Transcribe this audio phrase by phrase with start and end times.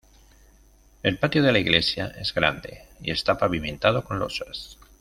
[1.03, 4.79] El patio de la iglesia es grande y está pavimentado con losas.